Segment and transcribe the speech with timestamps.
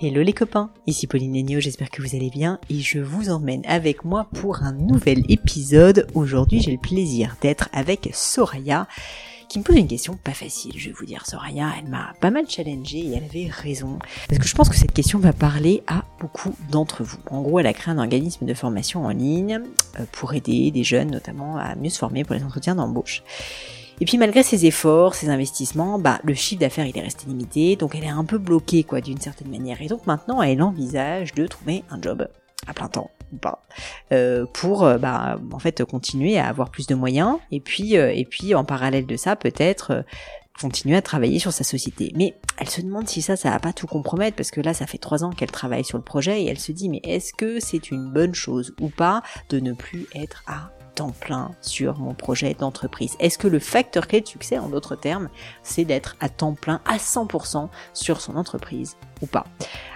[0.00, 3.62] Hello les copains, ici Pauline Negno, j'espère que vous allez bien et je vous emmène
[3.66, 6.06] avec moi pour un nouvel épisode.
[6.14, 8.86] Aujourd'hui j'ai le plaisir d'être avec Soraya
[9.48, 11.26] qui me pose une question pas facile, je vais vous dire.
[11.26, 13.98] Soraya, elle m'a pas mal challengé et elle avait raison.
[14.28, 17.18] Parce que je pense que cette question va parler à beaucoup d'entre vous.
[17.30, 19.62] En gros, elle a créé un organisme de formation en ligne
[19.98, 23.24] euh, pour aider des jeunes notamment à mieux se former pour les entretiens d'embauche.
[24.00, 27.76] Et puis malgré ses efforts, ses investissements, bah le chiffre d'affaires il est resté limité,
[27.76, 29.82] donc elle est un peu bloquée quoi d'une certaine manière.
[29.82, 32.28] Et donc maintenant elle envisage de trouver un job
[32.66, 33.10] à plein temps
[34.12, 38.10] euh, pour euh, bah en fait continuer à avoir plus de moyens et puis euh,
[38.10, 40.04] et puis en parallèle de ça peut-être
[40.60, 42.12] continuer à travailler sur sa société.
[42.16, 44.86] Mais elle se demande si ça, ça va pas tout compromettre parce que là, ça
[44.86, 47.60] fait trois ans qu'elle travaille sur le projet et elle se dit mais est-ce que
[47.60, 52.12] c'est une bonne chose ou pas de ne plus être à temps plein sur mon
[52.12, 53.14] projet d'entreprise.
[53.20, 55.28] Est-ce que le facteur clé de succès, en d'autres termes,
[55.62, 59.46] c'est d'être à temps plein à 100% sur son entreprise ou pas?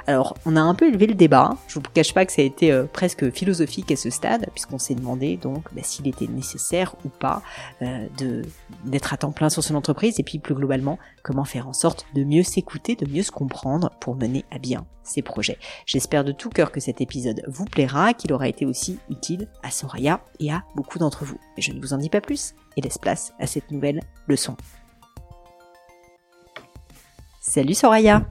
[0.06, 1.56] Alors, on a un peu élevé le débat.
[1.66, 4.78] Je vous cache pas que ça a été euh, presque philosophique à ce stade, puisqu'on
[4.78, 7.42] s'est demandé donc bah, s'il était nécessaire ou pas
[7.82, 8.06] euh,
[8.84, 12.06] d'être à temps plein sur son entreprise, et puis plus globalement, comment faire en sorte
[12.14, 15.58] de mieux s'écouter, de mieux se comprendre pour mener à bien ses projets.
[15.86, 19.70] J'espère de tout cœur que cet épisode vous plaira, qu'il aura été aussi utile à
[19.70, 21.38] Soraya et à beaucoup d'entre vous.
[21.56, 24.56] Mais je ne vous en dis pas plus et laisse place à cette nouvelle leçon.
[27.40, 28.26] Salut Soraya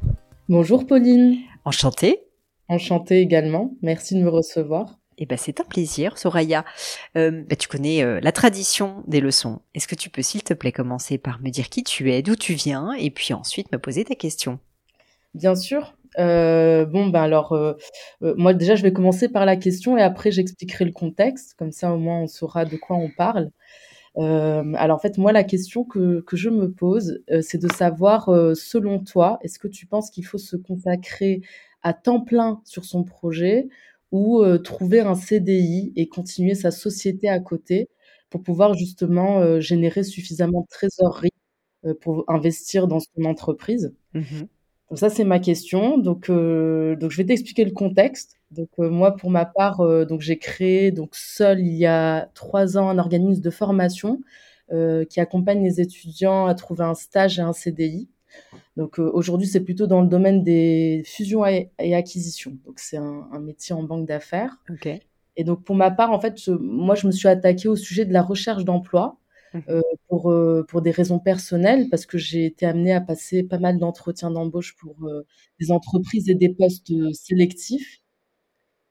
[0.49, 1.37] Bonjour Pauline.
[1.65, 2.23] Enchantée.
[2.67, 3.73] Enchantée également.
[3.81, 5.00] Merci de me recevoir.
[5.23, 6.65] Eh ben, c'est un plaisir, Soraya.
[7.15, 9.61] Euh, bah, tu connais euh, la tradition des leçons.
[9.75, 12.35] Est-ce que tu peux, s'il te plaît, commencer par me dire qui tu es, d'où
[12.35, 14.57] tu viens, et puis ensuite me poser ta question?
[15.35, 15.93] Bien sûr.
[16.17, 17.55] Euh, bon, ben alors,
[18.21, 21.53] moi déjà, je vais commencer par la question et après, j'expliquerai le contexte.
[21.53, 23.51] Comme ça, au moins, on saura de quoi on parle.
[24.17, 29.03] alors en fait, moi, la question que, que je me pose, c'est de savoir, selon
[29.03, 31.41] toi, est-ce que tu penses qu'il faut se consacrer
[31.83, 33.67] à temps plein sur son projet
[34.11, 37.89] ou trouver un CDI et continuer sa société à côté
[38.29, 41.33] pour pouvoir justement générer suffisamment de trésorerie
[42.01, 43.93] pour investir dans son entreprise.
[44.13, 44.43] Mmh
[44.89, 45.97] donc ça, c'est ma question.
[45.97, 48.35] Donc, donc je vais t'expliquer le contexte.
[48.51, 52.89] Donc moi, pour ma part, donc j'ai créé donc seul il y a trois ans
[52.89, 54.19] un organisme de formation
[55.09, 58.09] qui accompagne les étudiants à trouver un stage et un CDI.
[58.77, 62.57] Donc aujourd'hui, c'est plutôt dans le domaine des fusions et, acquisitions.
[62.65, 64.57] Donc c'est un, métier en banque d'affaires.
[65.37, 68.13] Et donc pour ma part, en fait, moi, je me suis attaquée au sujet de
[68.13, 69.17] la recherche d'emploi.
[69.53, 69.81] Mmh.
[70.07, 70.33] pour,
[70.69, 74.77] pour des raisons personnelles, parce que j'ai été amenée à passer pas mal d'entretiens d'embauche
[74.77, 74.95] pour
[75.59, 78.01] des entreprises et des postes sélectifs.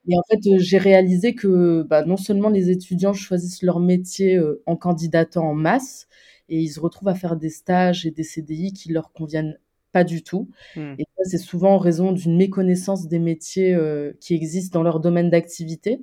[0.07, 4.75] Et en fait, j'ai réalisé que bah, non seulement les étudiants choisissent leur métier en
[4.75, 6.07] candidatant en masse,
[6.49, 9.57] et ils se retrouvent à faire des stages et des CDI qui leur conviennent
[9.91, 10.49] pas du tout.
[10.75, 10.93] Mmh.
[10.99, 13.77] Et ça, c'est souvent en raison d'une méconnaissance des métiers
[14.19, 16.01] qui existent dans leur domaine d'activité,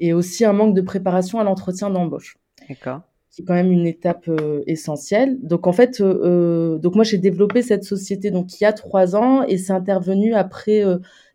[0.00, 2.38] et aussi un manque de préparation à l'entretien d'embauche.
[2.68, 4.30] D'accord qui est quand même une étape
[4.66, 5.38] essentielle.
[5.40, 9.42] Donc en fait, donc moi j'ai développé cette société donc il y a trois ans
[9.44, 10.84] et c'est intervenu après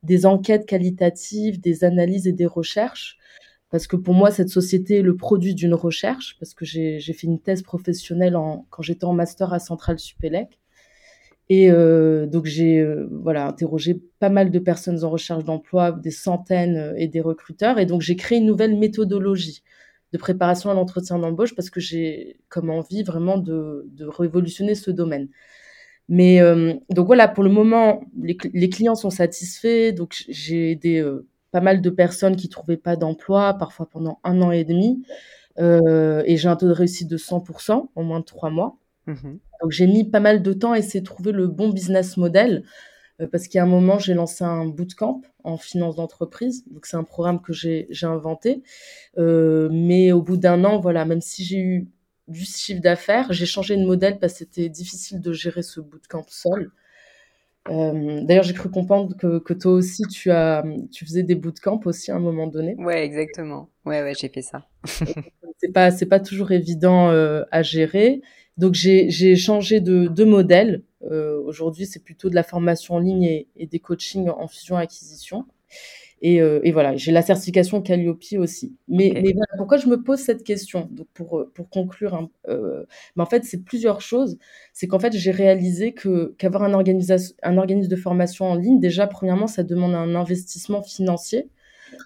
[0.03, 3.17] des enquêtes qualitatives, des analyses et des recherches.
[3.69, 7.27] Parce que pour moi, cette société est le produit d'une recherche, parce que j'ai fait
[7.27, 8.37] une thèse professionnelle
[8.69, 10.59] quand j'étais en master à Centrale Supélec.
[11.49, 16.11] Et euh, donc j'ai euh, voilà interrogé pas mal de personnes en recherche d'emploi, des
[16.11, 17.79] centaines et des recruteurs.
[17.79, 19.63] Et donc j'ai créé une nouvelle méthodologie
[20.13, 25.29] de préparation à l'entretien d'embauche parce que j'ai comme envie vraiment de, révolutionner ce domaine.
[26.09, 29.91] Mais euh, donc voilà, pour le moment, les, les clients sont satisfaits.
[29.93, 34.51] Donc j'ai euh, pas mal de personnes qui trouvaient pas d'emploi, parfois pendant un an
[34.51, 35.03] et demi.
[35.59, 38.77] et j'ai un taux de réussite de 100% en moins de trois mois.
[39.07, 42.17] Mmh Donc j'ai mis pas mal de temps à essayer de trouver le bon business
[42.17, 42.63] model
[43.31, 46.63] parce qu'il y a un moment, j'ai lancé un bootcamp en finance d'entreprise.
[46.69, 48.61] Donc c'est un programme que j'ai inventé.
[49.17, 51.88] mais au bout d'un an, voilà, même si j'ai eu
[52.27, 56.25] du chiffre d'affaires, j'ai changé de modèle parce que c'était difficile de gérer ce bootcamp
[56.27, 56.71] seul.
[57.69, 61.81] Euh, d'ailleurs, j'ai cru comprendre que, que, toi aussi, tu, as, tu faisais des bootcamps
[61.85, 62.75] aussi à un moment donné.
[62.77, 63.69] Ouais, exactement.
[63.85, 64.67] Ouais, ouais, j'ai fait ça.
[64.85, 68.21] c'est pas, c'est pas toujours évident euh, à gérer.
[68.57, 70.83] Donc, j'ai, j'ai changé de, de modèle.
[71.03, 75.45] Euh, aujourd'hui, c'est plutôt de la formation en ligne et, et des coachings en fusion-acquisition.
[76.21, 78.75] Et, euh, et, voilà, j'ai la certification Calliope aussi.
[78.87, 80.87] Mais, mais voilà, pourquoi je me pose cette question?
[80.91, 82.85] Donc pour, euh, pour conclure, hein, euh,
[83.15, 84.37] mais en fait, c'est plusieurs choses.
[84.73, 89.05] C'est qu'en fait, j'ai réalisé que qu'avoir un, un organisme de formation en ligne, déjà,
[89.07, 91.49] premièrement, ça demande un investissement financier.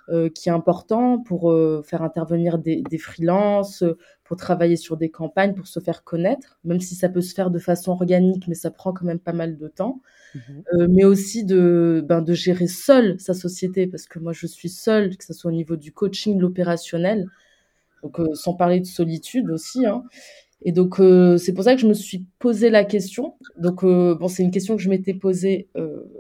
[0.10, 3.84] Euh, qui est important pour euh, faire intervenir des, des freelances,
[4.32, 7.52] pour travailler sur des campagnes, pour se faire connaître, même si ça peut se faire
[7.52, 10.00] de façon organique, mais ça prend quand même pas mal de temps.
[10.34, 10.64] Mhm.
[10.74, 14.70] Euh, mais aussi de, ben, de gérer seul sa société, parce que moi je suis
[14.70, 17.28] seule, que ce soit au niveau du coaching, l'opérationnel,
[18.04, 19.86] donc euh, sans parler de solitude aussi.
[19.86, 20.06] Hein.
[20.64, 23.36] Et donc euh, c'est pour ça que je me suis posé la question.
[23.58, 25.70] Donc bon, c'est une question que je m'étais posée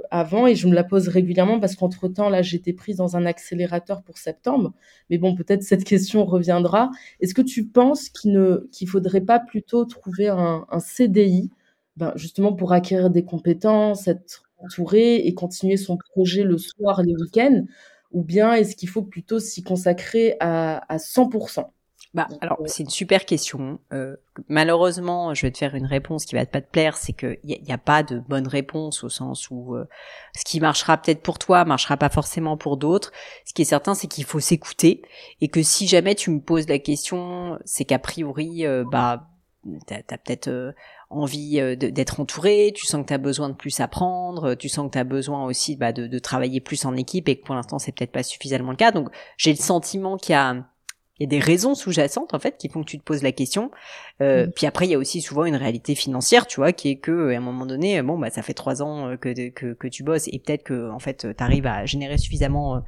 [0.10, 3.26] avant et je me la pose régulièrement parce qu'entre temps là j'étais prise dans un
[3.26, 4.74] accélérateur pour septembre.
[5.10, 6.92] Mais bon, peut-être cette question reviendra.
[7.20, 11.52] Est-ce que tu penses qu'il ne qu'il faudrait pas plutôt trouver un, un CDI
[11.98, 17.16] ben, justement pour acquérir des compétences, être entouré et continuer son projet le soir, les
[17.16, 17.66] week-ends
[18.12, 21.66] Ou bien est-ce qu'il faut plutôt s'y consacrer à, à 100%
[22.14, 23.80] bah, alors, euh c'est une super question.
[23.94, 24.18] Euh,
[24.50, 27.56] malheureusement, je vais te faire une réponse qui va pas te plaire, c'est qu'il n'y
[27.56, 29.88] a, y a, pas de bonne réponse au sens où euh,
[30.36, 33.14] ce qui marchera peut-être pour toi marchera pas forcément pour d'autres.
[33.46, 35.04] Ce qui est certain, c'est qu'il faut s'écouter
[35.40, 39.30] et que si jamais tu me poses la question, c'est qu'a priori, euh, bah,
[39.88, 40.74] t'as as, peut-être
[41.10, 44.94] envie d'être entouré, tu sens que tu as besoin de plus apprendre, tu sens que
[44.94, 47.80] tu as besoin aussi bah, de, de, travailler plus en équipe et que pour l'instant
[47.80, 48.92] c'est peut-être pas suffisamment le cas.
[48.92, 50.66] Donc j'ai le sentiment qu'il y a,
[51.22, 53.32] il y a des raisons sous-jacentes en fait qui font que tu te poses la
[53.32, 53.72] question.
[54.22, 54.52] Euh, mm.
[54.52, 57.32] Puis après il y a aussi souvent une réalité financière, tu vois, qui est que
[57.32, 60.28] à un moment donné, bon bah ça fait trois ans que, que, que tu bosses
[60.28, 62.84] et peut-être que en fait tu arrives à générer suffisamment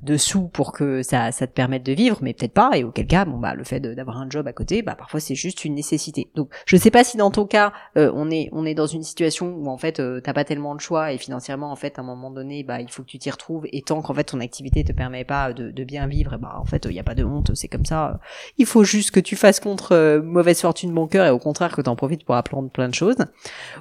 [0.00, 2.70] de sous pour que ça, ça te permette de vivre, mais peut-être pas.
[2.76, 5.34] Et auquel cas, bon bah le fait d'avoir un job à côté, bah parfois c'est
[5.34, 6.30] juste une nécessité.
[6.36, 9.02] Donc je sais pas si dans ton cas euh, on est on est dans une
[9.02, 12.02] situation où en fait euh, t'as pas tellement de choix et financièrement en fait à
[12.02, 14.40] un moment donné bah il faut que tu t'y retrouves et tant qu'en fait ton
[14.40, 17.16] activité te permet pas de, de bien vivre, bah en fait il y a pas
[17.16, 18.20] de honte, c'est comme ça.
[18.56, 21.74] Il faut juste que tu fasses contre euh, mauvaise fortune bon cœur et au contraire
[21.74, 23.16] que t'en profites pour apprendre plein de choses.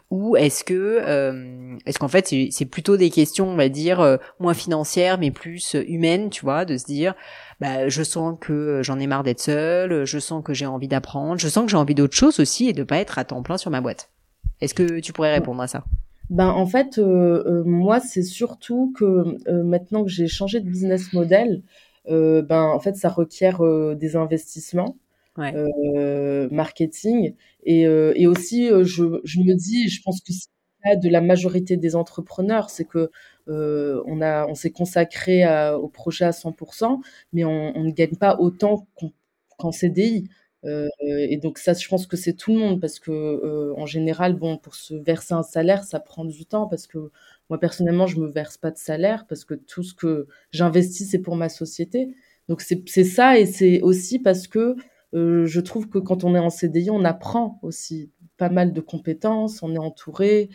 [0.09, 5.19] Ou est-ce que est-ce qu'en fait c'est plutôt des questions on va dire moins financières
[5.19, 7.13] mais plus humaines tu vois, de se dire,
[7.59, 11.39] bah, je sens que j'en ai marre d'être seule, je sens que j'ai envie d'apprendre,
[11.39, 13.57] je sens que j'ai envie d'autre chose aussi et de pas être à temps plein
[13.57, 14.09] sur ma boîte.
[14.61, 15.83] Est-ce que tu pourrais répondre à ça?
[16.29, 20.69] Ben en fait, euh, euh, moi c'est surtout que euh, maintenant que j'ai changé de
[20.69, 21.63] business model,
[22.09, 23.61] ben en fait ça requiert
[23.95, 24.97] des investissements,
[26.51, 30.56] marketing et, et aussi je, je me dis, je pense que c'est le
[30.95, 33.11] de la majorité des entrepreneurs, c'est que
[33.49, 35.43] euh, on, a, on s'est consacré
[35.75, 36.99] au projet à 100%,
[37.33, 38.87] mais on, ne gagne pas autant
[39.57, 40.29] qu'en CDI.
[40.65, 43.85] Euh, et donc ça, je pense que c'est tout le monde parce que euh, en
[43.85, 47.11] général, bon, pour se verser un salaire, ça prend du temps parce que
[47.49, 51.19] moi personnellement, je me verse pas de salaire parce que tout ce que j'investis, c'est
[51.19, 52.15] pour ma société.
[52.49, 54.75] Donc c'est ça et c'est aussi parce que
[55.13, 59.61] je trouve que quand on est en CDI, on apprend aussi pas mal de compétences,
[59.63, 60.49] on est entouré.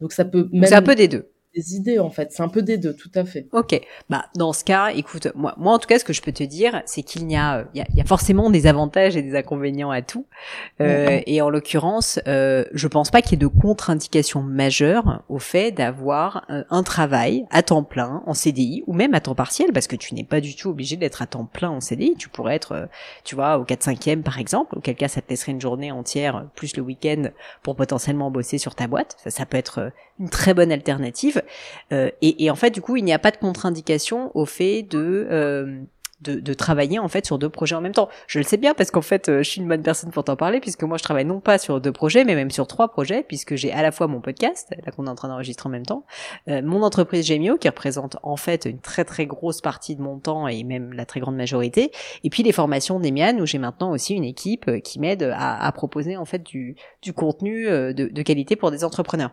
[0.00, 0.66] Donc ça peut même.
[0.66, 2.30] C'est un peu des deux des idées en fait.
[2.30, 3.48] C'est un peu des deux, tout à fait.
[3.52, 3.80] Ok.
[4.08, 6.44] Bah dans ce cas, écoute, moi, moi en tout cas, ce que je peux te
[6.44, 10.02] dire, c'est qu'il y a, il y a, forcément des avantages et des inconvénients à
[10.02, 10.26] tout.
[10.80, 15.38] Euh, et en l'occurrence, euh, je pense pas qu'il y ait de contre-indication majeure au
[15.38, 19.72] fait d'avoir euh, un travail à temps plein en CDI ou même à temps partiel,
[19.72, 22.14] parce que tu n'es pas du tout obligé d'être à temps plein en CDI.
[22.16, 22.86] Tu pourrais être, euh,
[23.24, 26.76] tu vois, au 4-5e par exemple, auquel cas ça te laisserait une journée entière plus
[26.76, 27.30] le week-end
[27.62, 29.16] pour potentiellement bosser sur ta boîte.
[29.24, 31.42] Ça, ça peut être une très bonne alternative.
[31.92, 35.26] Euh, et, en fait, du coup, il n'y a pas de contre-indication au fait de
[35.30, 35.80] euh,
[36.20, 38.08] de, de, travailler en fait sur deux projets en même temps.
[38.26, 40.34] Je le sais bien parce qu'en fait euh, je suis une bonne personne pour t'en
[40.34, 43.22] parler puisque moi je travaille non pas sur deux projets mais même sur trois projets
[43.22, 45.86] puisque j'ai à la fois mon podcast là qu'on est en train d'enregistrer en même
[45.86, 46.04] temps,
[46.48, 50.18] euh, mon entreprise Gemio qui représente en fait une très très grosse partie de mon
[50.18, 51.92] temps et même la très grande majorité
[52.24, 55.64] et puis les formations d'Emian où j'ai maintenant aussi une équipe euh, qui m'aide à,
[55.64, 59.30] à, proposer en fait du, du contenu de, de, qualité pour des entrepreneurs.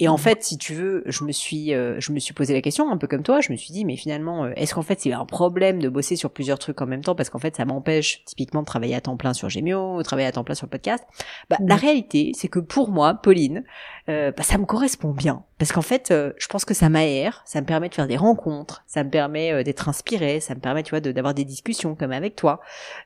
[0.00, 0.18] Et en mmh.
[0.18, 3.06] fait si tu veux je me suis je me suis posé la question un peu
[3.06, 5.88] comme toi je me suis dit mais finalement est-ce qu'en fait c'est un problème de
[5.88, 8.66] bosser sur sur plusieurs trucs en même temps parce qu'en fait ça m'empêche typiquement de
[8.66, 11.04] travailler à temps plein sur Gemio, de travailler à temps plein sur le podcast.
[11.50, 13.62] Bah, La réalité, c'est que pour moi, Pauline,
[14.08, 17.42] euh, bah, ça me correspond bien parce qu'en fait, euh, je pense que ça m'aère,
[17.44, 20.60] ça me permet de faire des rencontres, ça me permet euh, d'être inspiré, ça me
[20.60, 22.60] permet, tu vois, d'avoir des discussions comme avec toi.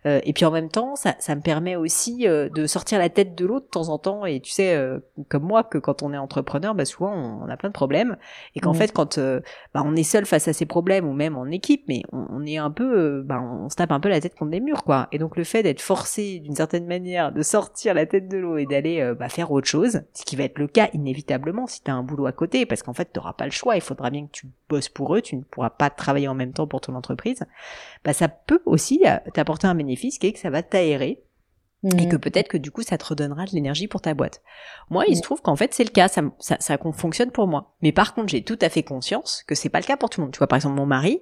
[0.07, 3.35] Euh, et puis en même temps, ça, ça me permet aussi de sortir la tête
[3.35, 4.25] de l'eau de temps en temps.
[4.25, 4.79] Et tu sais,
[5.29, 8.17] comme moi, que quand on est entrepreneur, bah, souvent on, a plein de problèmes
[8.55, 11.47] et qu'en fait, quand bah, on est seul face à ces problèmes ou même en
[11.47, 14.51] équipe, mais on, est un peu, bah, on se tape un peu la tête contre
[14.51, 15.09] des murs, quoi.
[15.13, 18.57] Et donc le fait d'être forcé d'une certaine manière de sortir la tête de l'eau
[18.57, 21.91] et d'aller bah, faire autre chose, ce qui va être le cas inévitablement si tu
[21.91, 24.11] as un boulot à côté, parce qu'en fait, tu n'auras pas le choix, il faudra
[24.11, 26.81] bien que tu bosses pour eux, tu ne pourras pas travailler en même temps pour
[26.81, 27.45] ton entreprise,
[28.05, 31.23] bah, ça peut aussi euh, t'apporter un bénéfice qui est que ça va t'aérer
[31.85, 32.09] et mmh.
[32.09, 34.43] que peut-être que du coup ça te redonnera de l'énergie pour ta boîte.
[34.91, 37.75] Moi, il se trouve qu'en fait c'est le cas, ça, ça, ça, fonctionne pour moi.
[37.83, 40.21] Mais par contre, j'ai tout à fait conscience que c'est pas le cas pour tout
[40.21, 40.33] le monde.
[40.33, 41.21] Tu vois, par exemple, mon mari,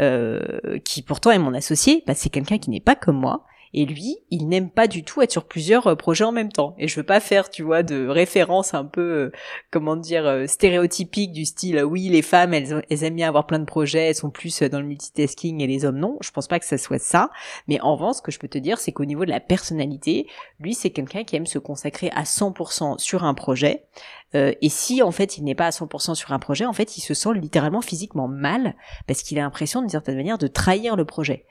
[0.00, 3.86] euh, qui pourtant est mon associé, bah, c'est quelqu'un qui n'est pas comme moi et
[3.86, 6.76] lui, il n'aime pas du tout être sur plusieurs euh, projets en même temps.
[6.78, 9.32] Et je veux pas faire, tu vois, de référence un peu, euh,
[9.72, 13.64] comment dire, euh, stéréotypique du style, oui, les femmes, elles, aiment bien avoir plein de
[13.64, 16.18] projets, elles sont plus dans le multitasking et les hommes non.
[16.20, 17.30] Je pense pas que ça soit ça.
[17.66, 20.28] Mais en revanche, ce que je peux te dire, c'est qu'au niveau de la personnalité,
[20.60, 23.86] lui, c'est quelqu'un qui aime se consacrer à 100% sur un projet.
[24.34, 27.00] et si en fait il n'est pas à 100% sur un projet, en fait il
[27.00, 28.74] se sent littéralement physiquement mal
[29.06, 31.46] parce qu'il a l'impression d'une certaine manière de trahir le projet.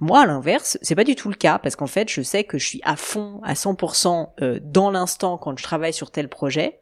[0.00, 2.56] Moi, à l'inverse, c'est pas du tout le cas parce qu'en fait, je sais que
[2.56, 6.80] je suis à fond, à 100% euh, dans l'instant quand je travaille sur tel projet.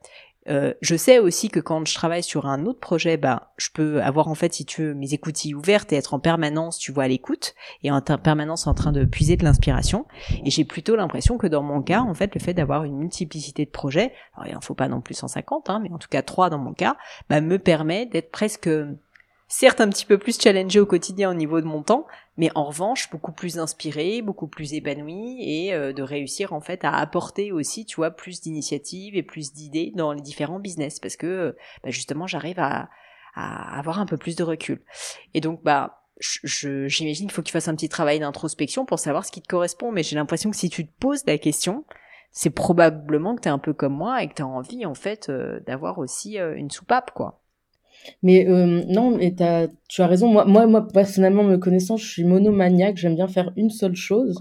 [0.49, 4.01] Euh, je sais aussi que quand je travaille sur un autre projet, bah, je peux
[4.03, 7.05] avoir en fait, si tu veux, mes écoutilles ouvertes et être en permanence, tu vois,
[7.05, 10.07] à l'écoute et en permanence en train de puiser de l'inspiration.
[10.45, 13.65] Et j'ai plutôt l'impression que dans mon cas, en fait, le fait d'avoir une multiplicité
[13.65, 16.23] de projets, alors il en faut pas non plus 150, hein, mais en tout cas
[16.23, 16.97] trois dans mon cas,
[17.29, 18.69] bah, me permet d'être presque
[19.49, 22.65] certes un petit peu plus challengé au quotidien au niveau de mon temps, mais en
[22.65, 27.53] revanche beaucoup plus inspiré, beaucoup plus épanoui et euh, de réussir en fait à apporter
[27.53, 31.53] aussi, tu vois, plus d'initiatives et plus d'idées dans les différents business parce que euh,
[31.83, 32.89] bah, justement j'arrive à,
[33.35, 34.83] à, avoir un peu plus de recul.
[35.35, 36.03] Et donc bah
[36.45, 39.49] j'imagine qu'il faut que tu fasses un petit travail d'introspection pour savoir ce qui te
[39.49, 41.85] correspond, mais j'ai l'impression que si tu te poses la question,
[42.33, 44.95] c'est probablement que tu es un peu comme moi et que tu as envie en
[44.95, 47.43] fait euh, d'avoir aussi une soupape quoi.
[48.23, 49.35] Mais euh, non, mais
[49.89, 50.29] tu as raison.
[50.29, 52.97] Moi, moi, moi, personnellement, me connaissant, je suis monomaniaque.
[52.97, 54.39] J'aime bien faire une seule chose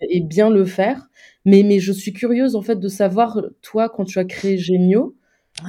[0.00, 1.08] et bien le faire.
[1.44, 5.16] Mais, mais je suis curieuse, en fait, de savoir, toi, quand tu as créé Gemio,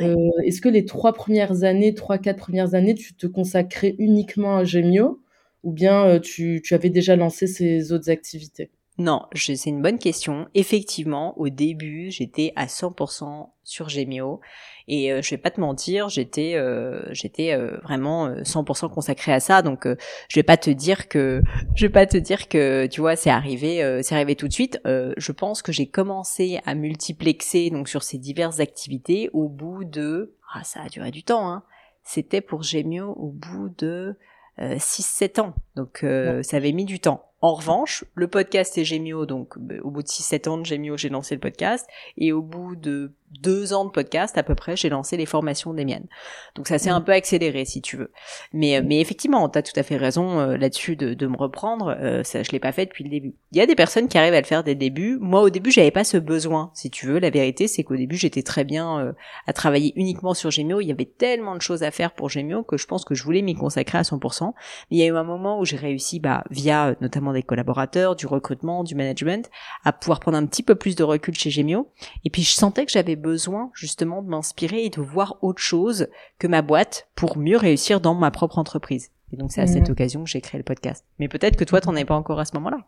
[0.01, 4.57] euh, est-ce que les trois premières années, trois, quatre premières années, tu te consacrais uniquement
[4.57, 5.21] à Gemio
[5.63, 8.71] ou bien euh, tu, tu avais déjà lancé ces autres activités?
[8.97, 10.47] Non, c'est une bonne question.
[10.53, 14.39] Effectivement, au début, j'étais à 100% sur Gemio
[14.87, 19.41] et euh, je vais pas te mentir, j'étais euh, j'étais euh, vraiment 100% consacrée à
[19.41, 19.61] ça.
[19.61, 21.43] Donc je vais pas te dire que
[21.75, 24.79] je vais pas te dire que tu vois, c'est arrivé c'est arrivé tout de suite.
[24.85, 30.35] je pense que j'ai commencé à multiplexer donc sur ces diverses activités au bout de
[30.53, 31.63] ah ça a duré du temps hein.
[32.03, 34.15] C'était pour Gemio au bout de
[34.59, 35.53] 6-7 ans.
[35.75, 36.05] Donc
[36.43, 37.25] ça avait mis du temps.
[37.45, 40.97] En revanche, le podcast est Gemio, donc bah, au bout de 6-7 ans de Gemio,
[40.97, 41.85] j'ai lancé le podcast,
[42.17, 45.73] et au bout de deux ans de podcast à peu près, j'ai lancé les formations
[45.73, 46.07] des miennes.
[46.55, 47.05] Donc ça s'est un mm.
[47.05, 48.11] peu accéléré si tu veux.
[48.53, 51.37] Mais, euh, mais effectivement, tu as tout à fait raison euh, là-dessus de, de, me
[51.37, 51.95] reprendre.
[51.99, 53.35] Euh, ça, je l'ai pas fait depuis le début.
[53.51, 55.17] Il y a des personnes qui arrivent à le faire dès le début.
[55.19, 57.19] Moi, au début, j'avais pas ce besoin, si tu veux.
[57.19, 59.13] La vérité, c'est qu'au début, j'étais très bien
[59.47, 60.81] à travailler uniquement sur Gemio.
[60.81, 63.23] Il y avait tellement de choses à faire pour Gemio que je pense que je
[63.23, 64.53] voulais m'y consacrer à 100%.
[64.91, 68.15] Mais il y a eu un moment où j'ai réussi, bah, via notamment des collaborateurs,
[68.15, 69.49] du recrutement, du management,
[69.83, 71.89] à pouvoir prendre un petit peu plus de recul chez Gemio.
[72.23, 76.07] Et puis, je sentais que j'avais besoin justement de m'inspirer et de voir autre chose
[76.39, 79.11] que ma boîte pour mieux réussir dans ma propre entreprise.
[79.31, 79.91] Et donc c'est à cette mhm.
[79.91, 81.05] occasion que j'ai créé le podcast.
[81.19, 82.85] Mais peut-être que toi, t'en es pas encore à ce moment-là.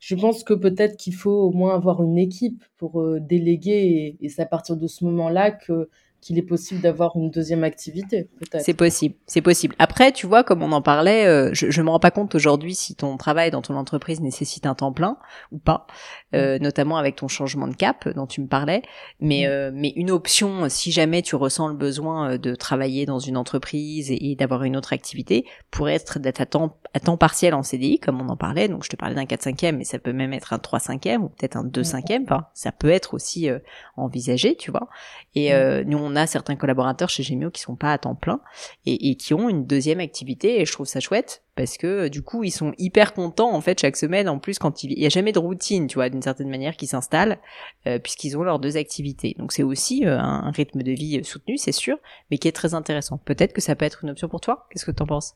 [0.00, 4.24] Je pense que peut-être qu'il faut au moins avoir une équipe pour euh, déléguer et,
[4.24, 5.88] et c'est à partir de ce moment-là que
[6.20, 8.64] qu'il est possible d'avoir une deuxième activité, peut-être.
[8.64, 9.74] C'est possible, c'est possible.
[9.78, 12.74] Après, tu vois, comme on en parlait, euh, je, je me rends pas compte aujourd'hui
[12.74, 15.18] si ton travail dans ton entreprise nécessite un temps plein
[15.52, 15.86] ou pas,
[16.34, 16.62] euh, mm.
[16.62, 18.82] notamment avec ton changement de cap dont tu me parlais.
[19.20, 19.50] Mais, mm.
[19.50, 24.10] euh, mais une option, si jamais tu ressens le besoin de travailler dans une entreprise
[24.10, 28.00] et, d'avoir une autre activité, pourrait être d'être à temps, à temps partiel en CDI,
[28.00, 28.68] comme on en parlait.
[28.68, 31.56] Donc, je te parlais d'un 4-5e, mais ça peut même être un 3-5e ou peut-être
[31.56, 32.24] un 2-5e.
[32.24, 33.48] Enfin, ça peut être aussi
[33.96, 34.88] envisagé, tu vois.
[35.34, 35.82] Et mm.
[35.86, 38.40] nous, on a certains collaborateurs chez Gemio qui sont pas à temps plein
[38.84, 42.44] et, qui ont une deuxième activité et je trouve ça chouette parce que du coup
[42.44, 44.28] ils sont hyper contents en fait chaque semaine.
[44.28, 46.86] En plus quand il, y a jamais de routine tu vois d'une certaine manière qui
[46.86, 47.38] s'installe
[47.86, 49.34] euh, puisqu'ils ont leurs deux activités.
[49.38, 51.98] Donc c'est aussi euh, un, rythme de vie soutenu c'est sûr
[52.30, 53.18] mais qui est très intéressant.
[53.18, 54.66] Peut-être que ça peut être une option pour toi.
[54.70, 55.34] Qu'est-ce que tu en penses?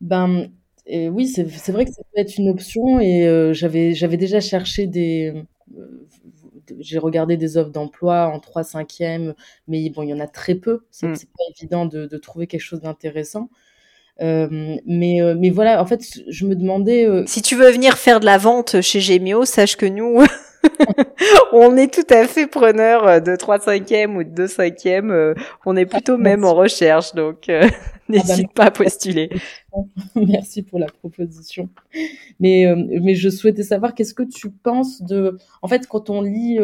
[0.00, 0.48] Ben
[0.90, 4.86] oui, c'est vrai que ça peut être une option et euh, j'avais j'avais déjà cherché
[4.86, 5.34] des
[5.76, 6.06] euh,
[6.78, 9.34] j'ai regardé des offres d'emploi en 3 5e,
[9.66, 10.80] mais bon, il y en a très peu.
[10.90, 11.14] C'est mmh.
[11.14, 13.50] pas évident de de trouver quelque chose d'intéressant.
[14.20, 18.26] Euh, mais mais voilà, en fait, je me demandais, Si tu veux venir faire de
[18.26, 20.24] la vente chez Gemio, sache que nous
[21.52, 25.10] on est tout à fait preneur euh, de 3 cinquièmes ou de 2 cinquièmes.
[25.10, 25.34] Euh,
[25.66, 27.50] on est plutôt ah, même en recherche, donc
[28.12, 29.30] euh, ah, bah, n'hésite pas à postuler.
[30.14, 31.68] Merci pour la proposition.
[32.40, 35.38] Mais, mais je souhaitais savoir, qu'est-ce que tu penses de...
[35.62, 36.58] En fait, quand on lit...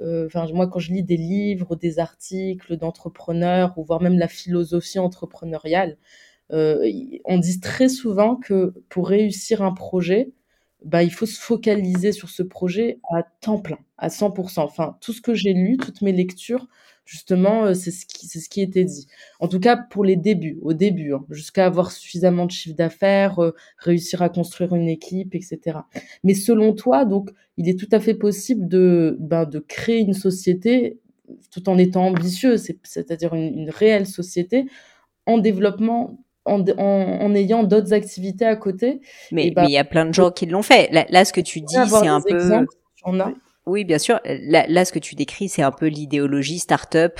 [0.00, 4.98] Enfin, moi, quand je lis des livres, des articles d'entrepreneurs, ou voire même la philosophie
[4.98, 5.96] entrepreneuriale,
[6.50, 10.32] on dit très souvent que pour réussir un projet,
[10.84, 14.60] bah, il faut se focaliser sur ce projet à temps plein, à 100%.
[14.60, 16.68] Enfin, tout ce que j'ai lu, toutes mes lectures,
[17.06, 19.06] justement, euh, c'est ce qui, c'est était dit.
[19.40, 23.38] En tout cas, pour les débuts, au début, hein, jusqu'à avoir suffisamment de chiffre d'affaires,
[23.42, 25.78] euh, réussir à construire une équipe, etc.
[26.22, 30.98] Mais selon toi, donc, il est tout à fait possible de, ben, créer une société
[31.50, 34.66] tout en étant ambitieux, c'est-à-dire une, une réelle société
[35.26, 39.00] en développement en, ayant d'autres activités à côté.
[39.32, 40.90] Mais bah, il y a plein de gens qui l'ont fait.
[40.92, 42.66] Là, ce que tu dis, c'est un peu.
[43.66, 44.20] Oui, bien sûr.
[44.24, 47.18] Là, là, ce que tu décris, c'est un peu l'idéologie start-up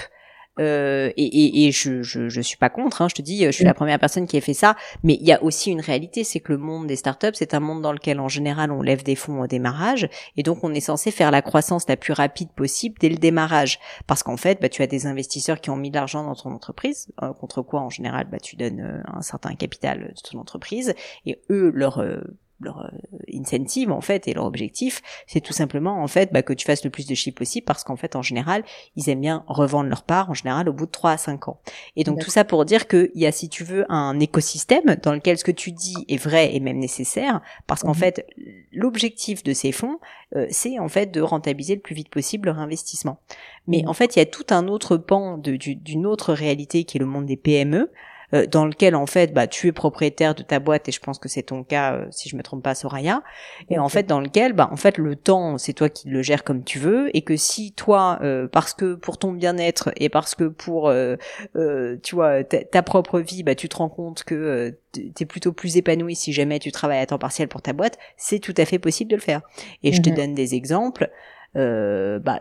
[0.60, 3.50] euh, et, et, et je, je, je, suis pas contre, hein, je te dis, je
[3.50, 6.24] suis la première personne qui a fait ça, mais il y a aussi une réalité,
[6.24, 9.02] c'est que le monde des startups, c'est un monde dans lequel en général on lève
[9.02, 12.50] des fonds au démarrage, et donc on est censé faire la croissance la plus rapide
[12.50, 15.90] possible dès le démarrage, parce qu'en fait, bah, tu as des investisseurs qui ont mis
[15.90, 19.22] de l'argent dans ton entreprise, euh, contre quoi en général, bah, tu donnes euh, un
[19.22, 20.94] certain capital de ton entreprise,
[21.26, 22.04] et eux, leur
[22.60, 26.52] leur euh, incentive en fait et leur objectif, c'est tout simplement en fait bah, que
[26.52, 28.64] tu fasses le plus de chiffres possible parce qu'en fait en général
[28.96, 31.60] ils aiment bien revendre leur part en général au bout de 3 à 5 ans.
[31.96, 35.12] Et donc tout ça pour dire qu'il y a si tu veux un écosystème dans
[35.12, 37.94] lequel ce que tu dis est vrai et même nécessaire parce qu'en mhm.
[37.94, 38.26] fait
[38.72, 39.98] l'objectif de ces fonds
[40.36, 43.18] euh, c'est en fait de rentabiliser le plus vite possible leur investissement.
[43.66, 43.88] Mais mhm.
[43.88, 47.06] en fait il y a tout un autre pan d'une autre réalité qui est le
[47.06, 47.90] monde des PME
[48.32, 51.18] euh, dans lequel en fait bah tu es propriétaire de ta boîte et je pense
[51.18, 53.22] que c'est ton cas euh, si je me trompe pas Soraya.
[53.70, 56.44] Et en fait dans lequel bah en fait le temps c'est toi qui le gères
[56.44, 60.34] comme tu veux et que si toi euh, parce que pour ton bien-être et parce
[60.34, 60.92] que pour
[62.02, 65.76] tu vois ta, propre vie bah tu te rends compte que tu es plutôt plus
[65.76, 68.78] épanoui si jamais tu travailles à temps partiel pour ta boîte c'est tout à fait
[68.78, 69.42] possible de le faire.
[69.82, 70.16] Et je te mhm.
[70.16, 71.10] donne des exemples.
[71.56, 72.40] Euh, bah,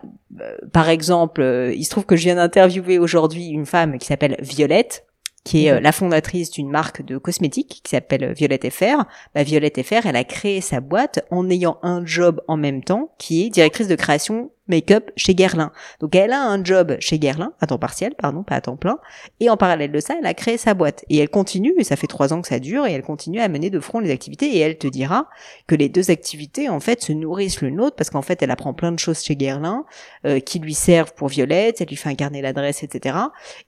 [0.72, 1.42] par exemple,
[1.74, 5.06] il se trouve que je viens d'interviewer aujourd'hui une femme qui s'appelle Violette,
[5.44, 9.04] qui est euh, la fondatrice d'une marque de cosmétiques qui s'appelle Violette FR.
[9.34, 13.14] Bah, Violette FR, elle a créé sa boîte en ayant un job en même temps
[13.18, 15.72] qui est directrice de création make-up chez Guerlain.
[16.00, 18.98] Donc elle a un job chez Guerlain, à temps partiel, pardon, pas à temps plein,
[19.40, 21.04] et en parallèle de ça, elle a créé sa boîte.
[21.10, 23.48] Et elle continue, et ça fait trois ans que ça dure, et elle continue à
[23.48, 25.28] mener de front les activités, et elle te dira
[25.66, 28.74] que les deux activités, en fait, se nourrissent l'une l'autre, parce qu'en fait, elle apprend
[28.74, 29.84] plein de choses chez Guerlain,
[30.26, 33.16] euh, qui lui servent pour Violette, elle lui fait incarner l'adresse, etc.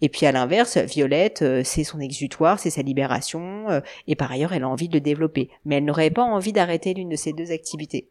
[0.01, 4.31] Et puis à l'inverse, Violette, euh, c'est son exutoire, c'est sa libération, euh, et par
[4.33, 5.51] ailleurs, elle a envie de le développer.
[5.65, 8.11] Mais elle n'aurait pas envie d'arrêter l'une de ces deux activités.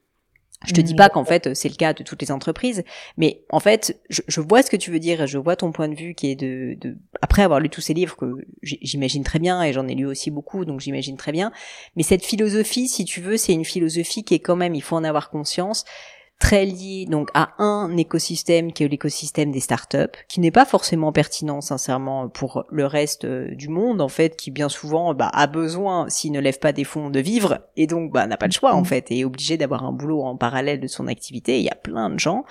[0.65, 2.83] Je te dis pas qu'en fait c'est le cas de toutes les entreprises,
[3.17, 5.95] mais en fait je, vois ce que tu veux dire, je vois ton point de
[5.95, 9.61] vue qui est de, de après avoir lu tous ces livres que j'imagine très bien
[9.63, 11.51] et j'en ai lu aussi beaucoup donc j'imagine très bien,
[11.95, 14.95] mais cette philosophie si tu veux c'est une philosophie qui est quand même il faut
[14.95, 15.85] en avoir conscience
[16.39, 21.11] très lié donc à un écosystème qui est l'écosystème des startups, qui n'est pas forcément
[21.11, 25.47] pertinent sincèrement pour le reste euh, du monde en fait, qui bien souvent bah, a
[25.47, 28.51] besoin, s'il ne lève pas des fonds, de vivre et donc bah, n'a pas le
[28.51, 28.85] choix en mm.
[28.85, 31.57] fait et est obligé d'avoir un boulot en parallèle de son activité.
[31.59, 32.43] Il y a plein de gens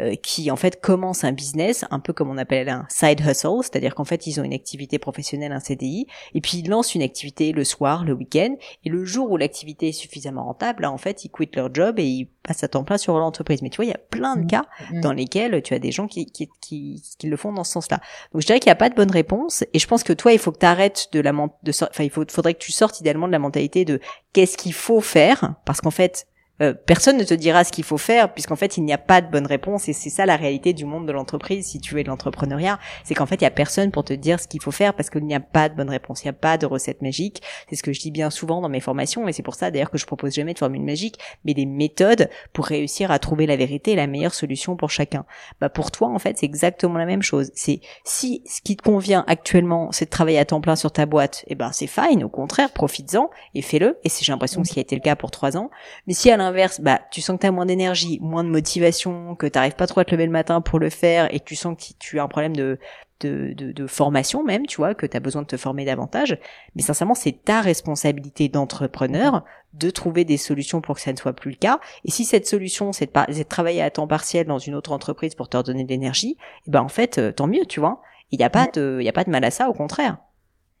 [0.00, 3.62] euh, qui en fait commencent un business un peu comme on appelle un side hustle,
[3.62, 7.02] c'est-à-dire qu'en fait ils ont une activité professionnelle, un CDI, et puis ils lancent une
[7.02, 10.98] activité le soir, le week-end, et le jour où l'activité est suffisamment rentable, là en
[10.98, 13.60] fait ils quittent leur job et ils passent à temps plein sur l'entreprise.
[13.62, 14.46] Mais tu vois, il y a plein de mmh.
[14.46, 15.00] cas mmh.
[15.00, 18.00] dans lesquels tu as des gens qui, qui, qui, qui le font dans ce sens-là.
[18.32, 20.32] Donc je dirais qu'il n'y a pas de bonne réponse, et je pense que toi
[20.32, 23.00] il faut que tu arrêtes de la de enfin il faut, faudrait que tu sortes
[23.00, 24.00] idéalement de la mentalité de
[24.32, 26.26] qu'est-ce qu'il faut faire, parce qu'en fait
[26.60, 29.20] euh, personne ne te dira ce qu'il faut faire puisqu'en fait il n'y a pas
[29.20, 32.02] de bonne réponse et c'est ça la réalité du monde de l'entreprise si tu es
[32.02, 32.78] de l'entrepreneuriat.
[33.04, 35.08] C'est qu'en fait il y a personne pour te dire ce qu'il faut faire parce
[35.10, 37.42] qu'il n'y a pas de bonne réponse il n'y a pas de recette magique.
[37.68, 39.90] C'est ce que je dis bien souvent dans mes formations et c'est pour ça d'ailleurs
[39.90, 43.56] que je propose jamais de formule magique mais des méthodes pour réussir à trouver la
[43.56, 45.24] vérité et la meilleure solution pour chacun.
[45.60, 47.50] Bah pour toi en fait c'est exactement la même chose.
[47.54, 51.06] C'est si ce qui te convient actuellement c'est de travailler à temps plein sur ta
[51.06, 53.98] boîte et eh ben c'est fine au contraire profites-en et fais-le.
[54.02, 55.70] Et c'est j'ai l'impression que ce qui a été le cas pour trois ans
[56.06, 59.34] mais si à l'inverse, bah tu sens que tu as moins d'énergie, moins de motivation,
[59.34, 61.56] que tu n'arrives pas trop à te lever le matin pour le faire et tu
[61.56, 62.78] sens que tu as un problème de
[63.20, 66.38] de, de, de, formation même, tu vois, que tu as besoin de te former davantage.
[66.74, 71.32] Mais sincèrement, c'est ta responsabilité d'entrepreneur de trouver des solutions pour que ça ne soit
[71.32, 71.80] plus le cas.
[72.04, 75.48] Et si cette solution, c'est de, travailler à temps partiel dans une autre entreprise pour
[75.48, 78.00] te redonner de l'énergie, eh ben en fait, euh, tant mieux, tu vois.
[78.30, 80.18] Il n'y a pas de, il y a pas de mal à ça, au contraire.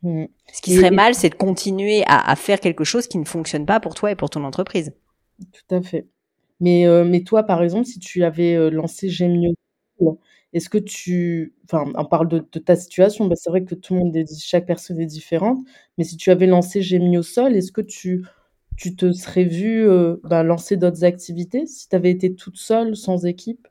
[0.02, 0.26] Mmh.
[0.52, 3.66] Ce qui serait mal, c'est de continuer à, à, faire quelque chose qui ne fonctionne
[3.66, 4.92] pas pour toi et pour ton entreprise.
[5.52, 6.06] Tout à fait.
[6.60, 9.54] Mais, mais toi, par exemple, si tu avais euh, lancé Gemio
[10.54, 14.00] est-ce que tu enfin, on parle de ta situation, bah, c'est vrai que tout le
[14.00, 15.58] monde est chaque personne est différente,
[15.98, 18.24] mais si tu avais lancé J'ai sol, est-ce que tu
[18.76, 22.96] tu te serais vue, euh, bah, lancer d'autres activités si tu avais été toute seule,
[22.96, 23.68] sans équipe?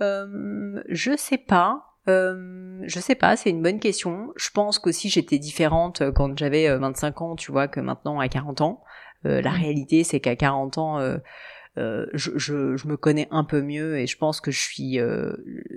[0.00, 1.84] je sais pas.
[2.08, 4.32] je sais pas, c'est une bonne question.
[4.36, 8.28] Je pense qu'aussi j'étais différente, quand j'avais, 25 euh, ans, tu vois, que maintenant à
[8.28, 8.82] 40 ans.
[9.24, 9.54] La mmh.
[9.54, 11.18] réalité, c'est qu'à 40 ans,
[11.78, 14.98] euh, je, je, je, me connais un peu mieux et je pense que je suis,
[14.98, 15.32] euh,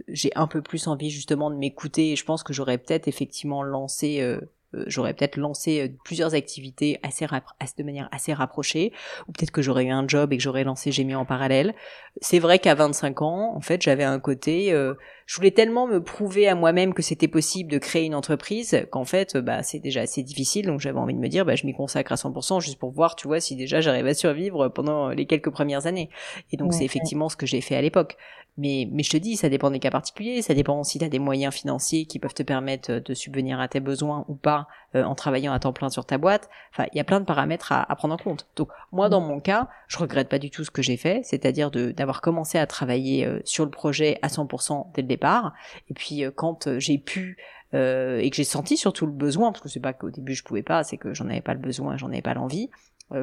[0.09, 3.63] j'ai un peu plus envie justement de m'écouter et je pense que j'aurais peut-être effectivement
[3.63, 4.41] lancé euh, euh,
[4.87, 8.91] j'aurais peut-être lancé euh, plusieurs activités assez de manière assez rapprochée,
[9.27, 11.73] ou peut-être que j'aurais eu un job et que j'aurais lancé Gémio en parallèle.
[12.21, 14.93] C'est vrai qu'à 25 ans, en fait, j'avais un côté, euh,
[15.25, 19.05] je voulais tellement me prouver à moi-même que c'était possible de créer une entreprise qu'en
[19.05, 21.73] fait, bah, c'est déjà assez difficile, donc j'avais envie de me dire, bah, je m'y
[21.73, 25.25] consacre à 100% juste pour voir, tu vois, si déjà j'arrive à survivre pendant les
[25.25, 26.09] quelques premières années.
[26.51, 28.17] Et donc c'est effectivement ce que j'ai fait à l'époque.
[28.57, 31.09] Mais, mais je te dis, ça dépend des cas particuliers, ça dépend si tu as
[31.09, 35.03] des moyens financiers qui peuvent te permettre de subvenir à tes besoins ou pas euh,
[35.03, 36.49] en travaillant à temps plein sur ta boîte.
[36.71, 38.47] Enfin, il y a plein de paramètres à, à, prendre en compte.
[38.55, 41.69] Donc moi, dans mon cas, je regrette pas du tout ce que j'ai fait, c'est-à-dire
[41.69, 45.53] d'avoir commencé à travailler euh, sur le projet à 100% dès le départ.
[45.89, 47.37] Et puis euh, quand j'ai pu
[47.73, 50.63] et que j'ai senti surtout le besoin, parce que c'est pas qu'au début je pouvais
[50.63, 52.69] pas, c'est que j'en avais pas le besoin, j'en avais pas l'envie.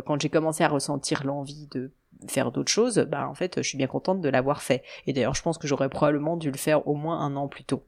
[0.04, 1.90] quand j'ai commencé à ressentir l'envie de
[2.28, 4.82] faire d'autres choses, bah en fait, je suis bien contente de l'avoir fait.
[5.06, 7.64] Et d'ailleurs, je pense que j'aurais probablement dû le faire au moins un an plus
[7.64, 7.82] tôt.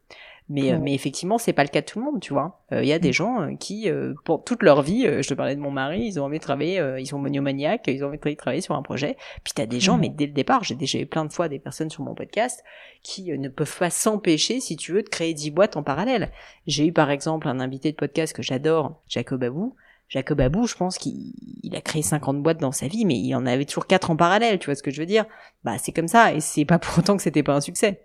[0.50, 2.60] Mais, euh, mais effectivement, c'est pas le cas de tout le monde, tu vois.
[2.70, 3.14] Il euh, y a des mm.
[3.14, 3.90] gens euh, qui,
[4.24, 6.82] pour toute leur vie, je te parlais de mon mari, ils ont envie de travailler,
[6.98, 9.16] ils sont monomaniaques, ils ont envie de travailler sur un projet.
[9.42, 11.58] Puis t'as des gens, mais dès le départ, j'ai déjà eu plein de fois des
[11.58, 12.62] personnes sur mon podcast
[13.02, 16.30] qui ne peuvent pas s'empêcher, si tu veux, de créer dix boîtes en parallèle.
[16.66, 19.74] J'ai eu par exemple un invité de podcast que j'adore, Jacob Abou,
[20.08, 21.32] Jacob Abou, je pense qu'il
[21.74, 24.58] a créé 50 boîtes dans sa vie, mais il en avait toujours quatre en parallèle,
[24.58, 25.24] tu vois ce que je veux dire?
[25.64, 28.02] Bah c'est comme ça, et c'est pas pour autant que c'était pas un succès.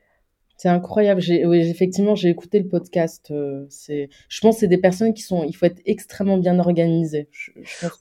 [0.59, 1.21] C'est incroyable.
[1.21, 3.31] J'ai, oui, effectivement, j'ai écouté le podcast.
[3.31, 6.59] Euh, c'est, je pense, que c'est des personnes qui sont, il faut être extrêmement bien
[6.59, 7.29] organisé.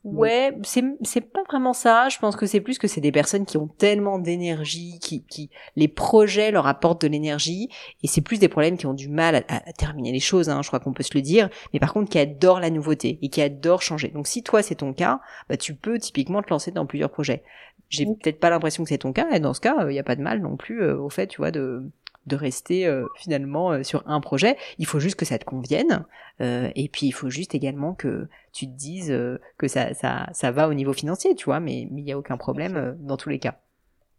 [0.03, 2.09] Ouais, c'est, c'est pas vraiment ça.
[2.09, 5.51] Je pense que c'est plus que c'est des personnes qui ont tellement d'énergie, qui, qui,
[5.77, 7.69] les projets leur apportent de l'énergie,
[8.03, 10.49] et c'est plus des problèmes qui ont du mal à, terminer les choses.
[10.49, 11.51] Hein, je crois qu'on peut se le dire.
[11.73, 14.09] Mais par contre, qui adorent la nouveauté et qui adorent changer.
[14.09, 17.45] Donc, si toi c'est ton cas, bah tu peux typiquement te lancer dans plusieurs projets.
[17.89, 20.03] J'ai peut-être pas l'impression que c'est ton cas, et dans ce cas, il n'y a
[20.03, 21.89] pas de mal non plus euh, au fait, tu vois, de
[22.29, 24.57] de rester euh, finalement euh, sur un projet.
[24.79, 26.05] Il faut juste que ça te convienne.
[26.41, 29.13] Euh, et puis il faut juste également que tu te dises
[29.57, 32.37] que ça, ça, ça va au niveau financier, tu vois, mais il n'y a aucun
[32.37, 33.57] problème dans tous les cas.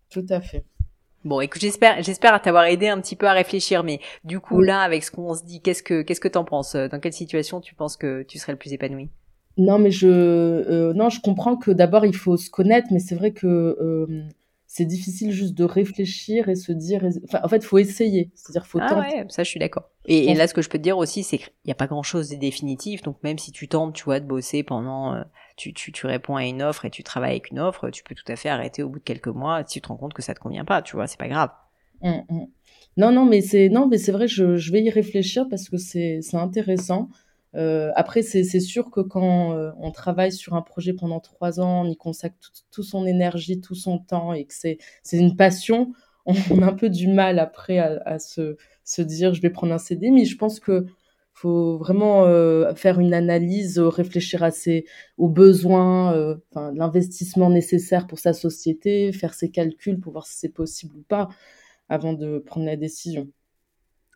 [0.09, 0.65] Tout à fait.
[1.23, 4.81] Bon, écoute, j'espère, j'espère t'avoir aidé un petit peu à réfléchir, mais du coup là,
[4.81, 7.75] avec ce qu'on se dit, qu'est-ce que, qu'est-ce que t'en penses Dans quelle situation tu
[7.75, 9.09] penses que tu serais le plus épanoui?
[9.57, 13.31] Non, mais je, non, je comprends que d'abord il faut se connaître, mais c'est vrai
[13.31, 13.77] que
[14.71, 17.03] c'est difficile juste de réfléchir et se dire.
[17.23, 18.29] Enfin, en fait, faut essayer.
[18.35, 19.89] C'est-à-dire, faut ah ouais, ça, je suis d'accord.
[20.05, 22.29] Et, là, ce que je peux te dire aussi, c'est qu'il n'y a pas grand-chose
[22.29, 23.01] de définitif.
[23.01, 25.23] Donc, même si tu tentes, tu vois, de bosser pendant, euh,
[25.57, 28.13] tu, tu, tu, réponds à une offre et tu travailles avec une offre, tu peux
[28.13, 30.21] tout à fait arrêter au bout de quelques mois si tu te rends compte que
[30.21, 30.83] ça te convient pas.
[30.83, 31.49] Tu vois, c'est pas grave.
[32.03, 32.45] Mmh, mmh.
[32.97, 34.27] Non, non, mais c'est non, mais c'est vrai.
[34.27, 37.09] Je, je vais y réfléchir parce que c'est c'est intéressant.
[37.55, 41.85] Euh, après, c'est sûr que quand euh, on travaille sur un projet pendant trois ans,
[41.85, 42.35] on y consacre
[42.71, 44.77] tout, son énergie, tout son temps et que c'est
[45.13, 45.93] une passion,
[46.25, 48.55] on, a un peu du mal après à, se,
[49.01, 50.11] dire je vais prendre un CD.
[50.11, 50.85] Mais je pense que
[51.33, 54.47] faut vraiment euh, faire une analyse, réfléchir
[55.17, 60.97] aux besoins, l'investissement nécessaire pour sa société, faire ses calculs pour voir si c'est possible
[60.97, 61.29] ou pas
[61.89, 63.29] avant de prendre la décision.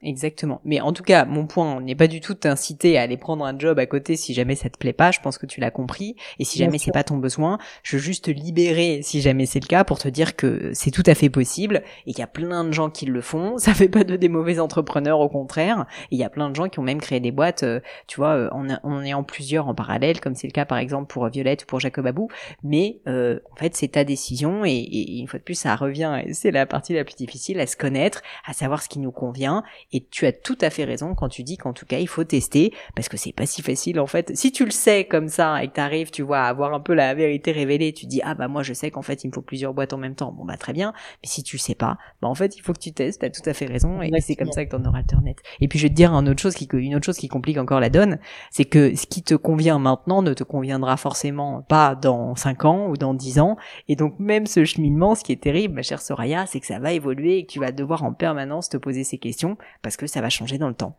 [0.03, 0.59] Exactement.
[0.65, 3.57] Mais en tout cas, mon point n'est pas du tout t'inciter à aller prendre un
[3.57, 5.11] job à côté si jamais ça te plaît pas.
[5.11, 6.15] Je pense que tu l'as compris.
[6.39, 9.61] Et si jamais c'est pas ton besoin, je veux juste te libérer si jamais c'est
[9.61, 12.27] le cas pour te dire que c'est tout à fait possible et qu'il y a
[12.27, 13.57] plein de gens qui le font.
[13.63, 15.85] Ça fait pas de des mauvais entrepreneurs, au contraire.
[16.11, 18.17] Et il y a plein de gens qui ont même créé des boîtes, euh, tu
[18.17, 21.27] vois, euh, en, en ayant plusieurs en parallèle, comme c'est le cas par exemple pour
[21.29, 22.27] Violette ou pour Jacob Abou.
[22.63, 26.23] Mais euh, en fait, c'est ta décision et, et, une fois de plus, ça revient.
[26.31, 29.63] C'est la partie la plus difficile à se connaître, à savoir ce qui nous convient
[29.93, 32.23] Et tu as tout à fait raison quand tu dis qu'en tout cas, il faut
[32.23, 34.35] tester parce que c'est pas si facile en fait.
[34.35, 36.93] Si tu le sais comme ça et que t'arrives, tu vois, à avoir un peu
[36.93, 39.41] la vérité révélée, tu dis ah bah moi je sais qu'en fait il me faut
[39.41, 40.31] plusieurs boîtes en même temps.
[40.31, 40.93] Bon bah très bien.
[41.21, 43.21] Mais si tu sais pas, bah en fait il faut que tu testes.
[43.21, 45.37] T'as tout à fait raison et c'est comme ça que t'en auras Internet.
[45.61, 47.57] Et puis je vais te dire une autre chose qui une autre chose qui complique
[47.57, 48.19] encore la donne,
[48.51, 52.87] c'est que ce qui te convient maintenant ne te conviendra forcément pas dans 5 ans
[52.87, 53.57] ou dans 10 ans.
[53.87, 56.79] Et donc même ce cheminement, ce qui est terrible, ma chère Soraya, c'est que ça
[56.79, 60.07] va évoluer et que tu vas devoir en permanence te poser ces questions parce que
[60.07, 60.97] ça va changer dans le temps.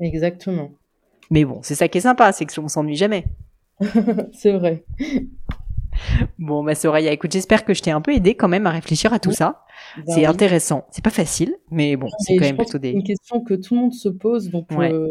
[0.00, 0.72] Exactement.
[1.30, 3.26] Mais bon, c'est ça qui est sympa, c'est que on s'ennuie jamais.
[4.32, 4.84] c'est vrai.
[6.38, 9.12] Bon, ma Soraya, écoute, j'espère que je t'ai un peu aidé quand même à réfléchir
[9.12, 9.64] à tout ça.
[9.96, 10.86] Bah c'est intéressant.
[10.90, 12.90] C'est pas facile, mais bon, c'est quand même plutôt des.
[12.90, 14.72] C'est une question que tout le monde se pose, donc.
[14.72, 15.08] Euh,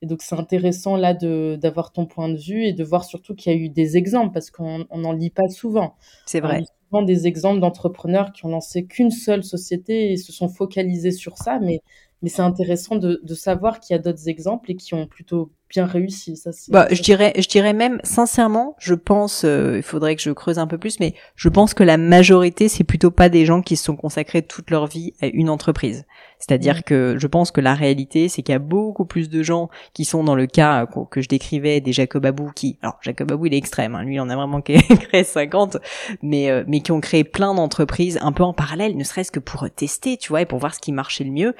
[0.00, 3.52] et donc c'est intéressant là d'avoir ton point de vue et de voir surtout qu'il
[3.52, 5.94] y a eu des exemples parce qu'on n'en lit pas souvent.
[6.26, 6.56] C'est vrai.
[6.56, 10.48] On lit souvent des exemples d'entrepreneurs qui ont lancé qu'une seule société et se sont
[10.48, 11.82] focalisés sur ça, mais
[12.22, 15.52] mais c'est intéressant de, de savoir qu'il y a d'autres exemples et qui ont plutôt
[15.72, 16.36] bien réussi.
[16.36, 20.30] Ça, bah, je dirais, je dirais même sincèrement, je pense, euh, il faudrait que je
[20.30, 23.62] creuse un peu plus, mais je pense que la majorité, c'est plutôt pas des gens
[23.62, 26.04] qui se sont consacrés toute leur vie à une entreprise.
[26.38, 29.70] C'est-à-dire que je pense que la réalité, c'est qu'il y a beaucoup plus de gens
[29.94, 33.32] qui sont dans le cas euh, que je décrivais des Jacob Abou, qui, alors Jacob
[33.32, 35.78] Abou, il est extrême, hein, lui, il en a vraiment créé 50,
[36.22, 39.40] mais euh, mais qui ont créé plein d'entreprises un peu en parallèle, ne serait-ce que
[39.40, 41.54] pour tester, tu vois, et pour voir ce qui marchait le mieux.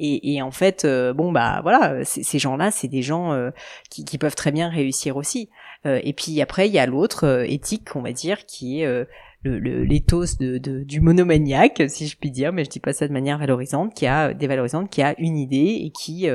[0.00, 3.52] Et, et en fait, bon bah voilà, ces gens-là, c'est des gens
[3.90, 5.48] qui, qui, peuvent très bien réussir aussi.
[5.86, 8.86] Euh, et puis après, il y a l'autre euh, éthique, on va dire, qui est
[8.86, 9.04] euh,
[9.44, 13.06] le, l'éthos de, de, du monomaniaque, si je puis dire, mais je dis pas ça
[13.06, 16.26] de manière valorisante, qui a dévalorisante, qui a une idée et qui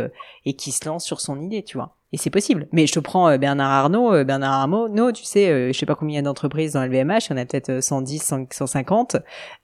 [0.45, 1.98] et qui se lance sur son idée, tu vois.
[2.11, 2.67] Et c'est possible.
[2.71, 6.15] Mais je te prends Bernard Arnault, Bernard Arnault, tu sais, je sais pas combien il
[6.15, 9.17] y a d'entreprises dans LVMH, il y en a peut-être 110, 150,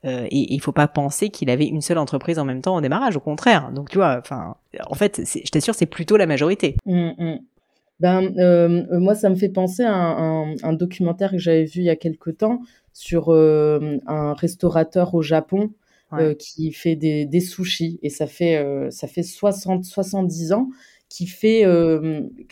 [0.03, 3.17] et il faut pas penser qu'il avait une seule entreprise en même temps au démarrage,
[3.17, 3.71] au contraire.
[3.71, 4.55] Donc tu vois, enfin,
[4.87, 6.75] en fait, je t'assure, c'est plutôt la majorité.
[6.85, 7.39] Mmh, mmh.
[7.99, 11.85] Ben, euh, moi, ça me fait penser à un, un, documentaire que j'avais vu il
[11.85, 12.59] y a quelque temps
[12.91, 15.71] sur euh, un restaurateur au Japon
[16.13, 20.69] euh, qui fait des, des, sushis et ça fait euh, ça fait 60 70 ans
[21.15, 21.65] qui fait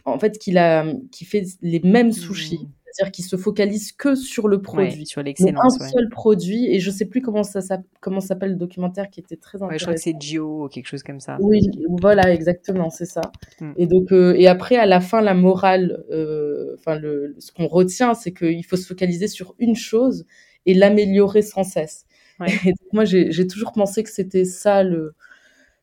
[0.05, 2.59] en fait qu'il a qui fait les mêmes sushis.
[2.63, 6.67] Mmh c'est-à-dire qu'ils se focalisent que sur le produit, sur l'excellence, un seul produit.
[6.67, 7.59] Et je sais plus comment ça,
[8.01, 9.79] comment s'appelle le documentaire qui était très intéressant.
[9.79, 11.37] je crois que c'est Gio ou quelque chose comme ça.
[11.39, 11.61] Oui,
[11.99, 13.21] voilà, exactement, c'est ça.
[13.59, 13.71] Mm.
[13.77, 17.67] Et donc, euh, et après, à la fin, la morale, euh, enfin, le, ce qu'on
[17.67, 20.25] retient, c'est qu'il faut se focaliser sur une chose
[20.67, 22.05] et l'améliorer sans cesse.
[22.65, 25.15] Et donc, moi, j'ai toujours pensé que c'était ça le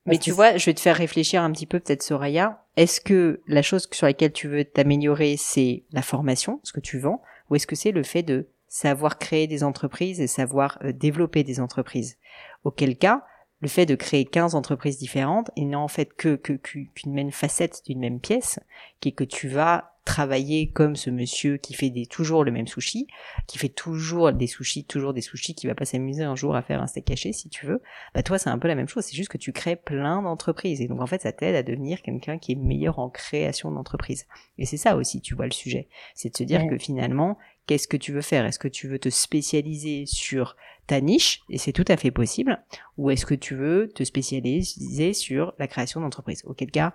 [0.07, 2.65] mais tu vois, je vais te faire réfléchir un petit peu peut-être Soraya.
[2.77, 6.99] Est-ce que la chose sur laquelle tu veux t'améliorer, c'est la formation, ce que tu
[6.99, 10.93] vends, ou est-ce que c'est le fait de savoir créer des entreprises et savoir euh,
[10.93, 12.19] développer des entreprises?
[12.65, 13.25] Auquel cas,
[13.61, 17.83] le fait de créer 15 entreprises différentes, il n'est en fait que qu'une même facette
[17.87, 18.59] d'une même pièce,
[19.01, 22.67] qui est que tu vas travailler comme ce monsieur qui fait des, toujours le même
[22.67, 23.07] sushi,
[23.47, 26.63] qui fait toujours des sushis, toujours des sushis, qui va pas s'amuser un jour à
[26.63, 27.83] faire un steak caché si tu veux,
[28.15, 30.81] bah toi c'est un peu la même chose, c'est juste que tu crées plein d'entreprises.
[30.81, 34.27] Et donc en fait ça t'aide à devenir quelqu'un qui est meilleur en création d'entreprise.
[34.59, 37.87] Et c'est ça aussi, tu vois le sujet, c'est de se dire que finalement, qu'est-ce
[37.87, 38.47] que tu veux faire?
[38.47, 40.57] Est-ce que tu veux te spécialiser sur
[40.91, 42.61] ta niche, et c'est tout à fait possible,
[42.99, 46.93] ou est-ce que tu veux te spécialiser sur la création d'entreprise Auquel cas,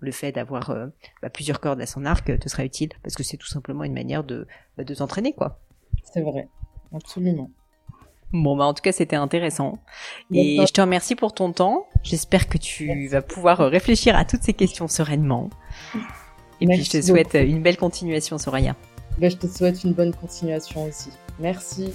[0.00, 0.88] le fait d'avoir euh,
[1.22, 3.94] bah, plusieurs cordes à son arc te sera utile parce que c'est tout simplement une
[3.94, 5.58] manière de, bah, de t'entraîner quoi.
[6.04, 6.48] C'est vrai,
[6.94, 7.50] absolument.
[8.32, 9.78] Bon bah en tout cas c'était intéressant
[10.30, 11.88] et je te remercie pour ton temps.
[12.02, 15.48] J'espère que tu vas pouvoir euh, réfléchir à toutes ces questions sereinement.
[16.60, 18.76] Et puis je te souhaite une belle continuation Soraya.
[19.16, 21.10] Ben, je te souhaite une bonne continuation aussi.
[21.40, 21.94] Merci.